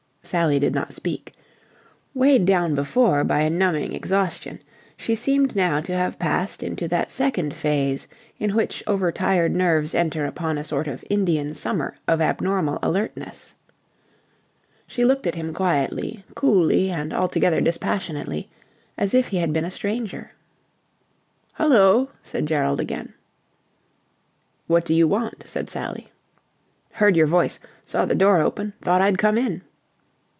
[0.23, 1.33] Sally did not speak.
[2.13, 4.61] Weighed down before by a numbing exhaustion,
[4.95, 9.95] she seemed now to have passed into that second phase in which over tired nerves
[9.95, 13.55] enter upon a sort of Indian summer of abnormal alertness.
[14.85, 18.47] She looked at him quietly, coolly and altogether dispassionately,
[18.99, 20.33] as if he had been a stranger.
[21.55, 23.15] "Hullo!" said Gerald again.
[24.67, 26.09] "What do you want?" said Sally.
[26.91, 27.59] "Heard your voice.
[27.83, 28.73] Saw the door open.
[28.83, 29.63] Thought I'd come in."